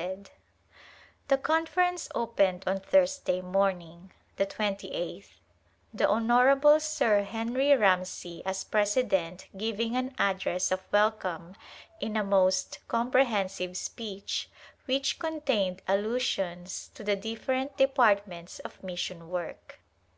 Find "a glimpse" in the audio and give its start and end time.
0.00-0.18